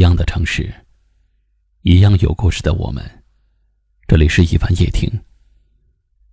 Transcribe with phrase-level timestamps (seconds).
[0.00, 0.72] 一样的城市，
[1.82, 3.04] 一样有故事的我们。
[4.08, 5.06] 这里是一凡夜听，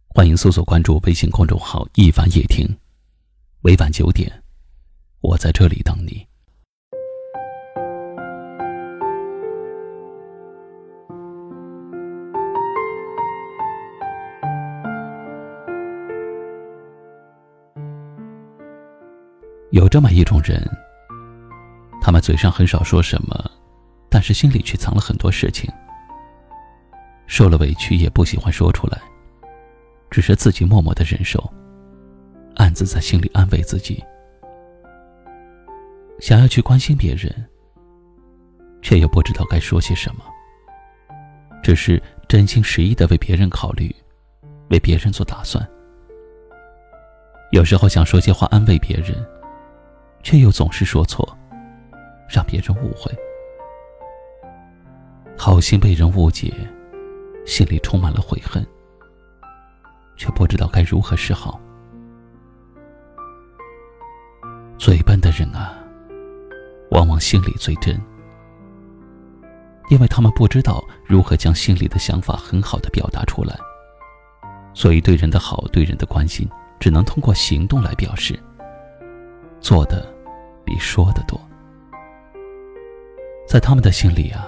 [0.07, 2.65] 欢迎搜索关注微信公众号“一凡夜听”。
[3.59, 4.31] 每晚九点，
[5.19, 6.25] 我在这里等你。
[19.71, 20.65] 有这么一种人。
[21.99, 23.46] 他们嘴上很少说什么，
[24.27, 25.71] 是心里却藏了很多事情。
[27.27, 28.99] 受了委屈也不喜欢说出来，
[30.09, 31.41] 只是自己默默的忍受，
[32.55, 34.03] 暗自在心里安慰自己。
[36.19, 37.33] 想要去关心别人，
[38.81, 40.25] 却又不知道该说些什么。
[41.63, 43.95] 只是真心实意的为别人考虑，
[44.71, 45.65] 为别人做打算。
[47.53, 49.25] 有时候想说些话安慰别人，
[50.21, 51.25] 却又总是说错。
[52.29, 53.09] 让别人误会，
[55.37, 56.51] 好心被人误解，
[57.45, 58.65] 心里充满了悔恨，
[60.17, 61.61] 却不知道该如何是好。
[64.79, 65.77] 嘴笨的人啊，
[66.89, 67.95] 往往心里最真，
[69.89, 73.55] 因为他们不知道如何将心里的想法很好的表达出来，
[74.73, 78.37] 所以对人的好、对人的关心，只能通过行动来表示，
[79.61, 80.11] 做的
[80.65, 81.39] 比说的多。
[83.47, 84.45] 在他们的心里啊，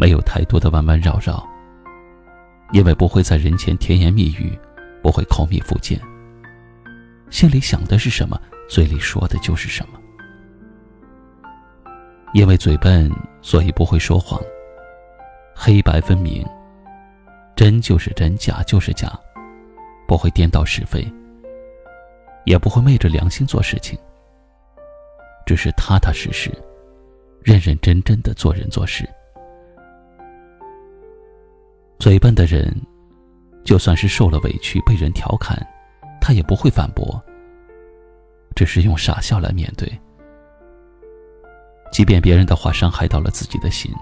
[0.00, 1.46] 没有太多的弯弯绕绕。
[2.72, 4.58] 因为不会在人前甜言蜜语，
[5.02, 6.00] 不会口蜜腹剑。
[7.28, 10.00] 心里想的是什么，嘴里说的就是什么。
[12.32, 14.40] 因为嘴笨，所以不会说谎。
[15.54, 16.46] 黑白分明，
[17.54, 19.12] 真就是真，假就是假，
[20.08, 21.06] 不会颠倒是非，
[22.46, 23.98] 也不会昧着良心做事情，
[25.44, 26.50] 只是踏踏实实。
[27.42, 29.06] 认认真真的做人做事。
[32.00, 32.74] 嘴笨的人，
[33.62, 35.54] 就算是受了委屈被人调侃，
[36.18, 37.22] 他也不会反驳，
[38.56, 39.86] 只是用傻笑来面对。
[41.92, 43.92] 即便别人的话伤害到了自己的心，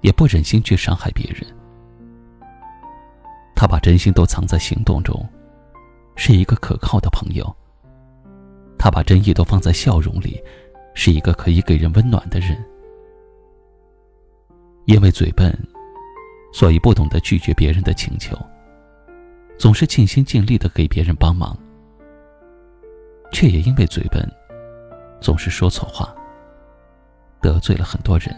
[0.00, 1.46] 也不忍心去伤害别人。
[3.54, 5.24] 他把真心都藏在行动中，
[6.16, 7.46] 是一个可靠的朋友。
[8.76, 10.42] 他把真意都放在笑容里。
[10.96, 12.56] 是一个可以给人温暖的人，
[14.84, 15.52] 因为嘴笨，
[16.54, 18.38] 所以不懂得拒绝别人的请求，
[19.58, 21.58] 总是尽心尽力的给别人帮忙，
[23.32, 24.24] 却也因为嘴笨，
[25.20, 26.14] 总是说错话，
[27.40, 28.32] 得罪了很多人。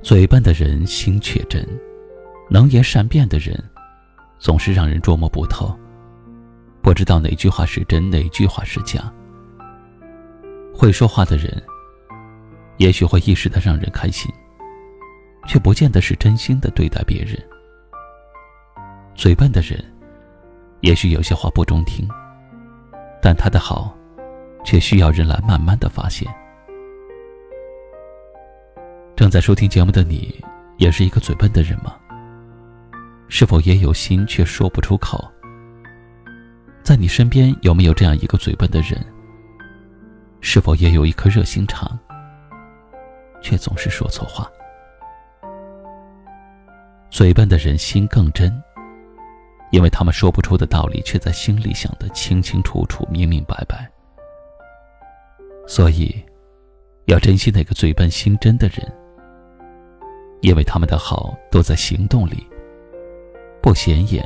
[0.00, 1.66] 嘴笨的人心却真，
[2.48, 3.60] 能言善辩的人，
[4.38, 5.76] 总是让人捉摸不透。
[6.80, 9.12] 不知道哪句话是真，哪句话是假。
[10.72, 11.60] 会说话的人，
[12.76, 14.32] 也许会一时的让人开心，
[15.46, 17.36] 却不见得是真心的对待别人。
[19.14, 19.82] 嘴笨的人，
[20.80, 22.08] 也许有些话不中听，
[23.22, 23.96] 但他的好，
[24.64, 26.28] 却需要人来慢慢的发现。
[29.14, 30.34] 正在收听节目的你，
[30.76, 31.94] 也是一个嘴笨的人吗？
[33.28, 35.24] 是否也有心却说不出口？
[36.82, 39.00] 在你身边有没有这样一个嘴笨的人？
[40.40, 41.98] 是否也有一颗热心肠，
[43.44, 44.50] 却总是说错话？
[47.10, 48.50] 嘴笨的人心更真，
[49.70, 53.86] 因为他们说不出的道理，却在心里想得清清楚楚、明明白白。
[55.66, 56.24] 所以，
[57.04, 58.90] 要珍惜那个嘴笨心真的人，
[60.40, 62.48] 因为他们的好都在行动里，
[63.60, 64.24] 不显眼。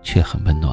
[0.00, 0.72] 却很温暖。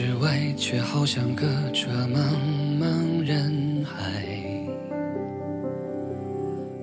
[0.00, 2.20] 之外，却好像隔着茫
[2.78, 4.22] 茫人海，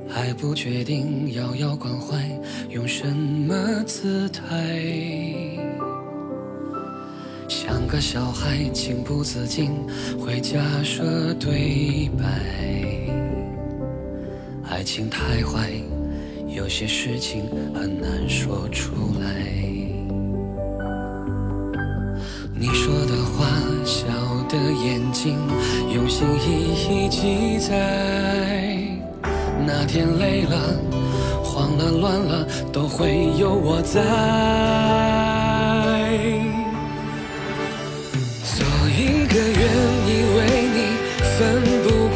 [0.05, 2.21] 还不决定遥遥关怀，
[2.67, 4.83] 用什么姿态？
[7.47, 9.71] 像个小孩，情不自禁
[10.19, 12.25] 会假设对白。
[14.69, 15.71] 爱情太坏，
[16.53, 19.74] 有些事情很难说出来。
[22.57, 23.45] 你说的话，
[23.83, 24.05] 笑
[24.47, 25.37] 的眼睛，
[25.93, 28.79] 用心一一记载。
[29.67, 30.55] 那天累了，
[31.43, 34.01] 慌了，乱了，都会有我在。
[38.45, 39.61] 做一个愿
[40.07, 40.39] 意为
[40.71, 40.95] 你
[41.35, 42.15] 奋不顾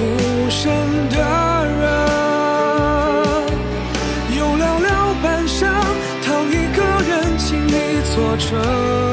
[0.50, 0.72] 身
[1.10, 1.18] 的
[1.82, 1.84] 人，
[4.38, 4.88] 有寥寥
[5.22, 5.68] 半生，
[6.24, 7.74] 讨一个人请你
[8.16, 9.09] 作证。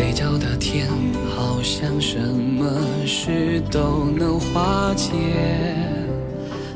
[0.00, 0.88] 嘴角的甜，
[1.36, 2.64] 好像什么
[3.06, 5.10] 事都能化解。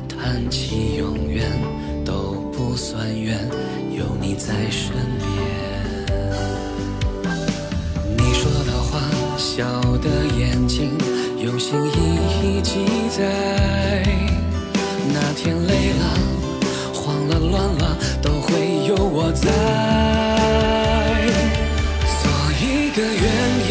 [0.06, 1.50] 谈起永远
[2.05, 3.38] 都不算远，
[3.97, 5.31] 有你在身边。
[8.15, 9.00] 你说的话，
[9.38, 9.65] 笑。
[10.03, 10.91] 的眼睛，
[11.43, 14.03] 用心一一记载。
[15.15, 16.05] 那天累了，
[16.93, 20.33] 慌了，乱了，都会有我在。
[22.94, 23.63] 一个愿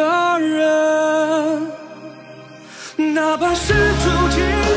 [0.00, 1.72] 的人，
[3.14, 4.69] 哪怕是注定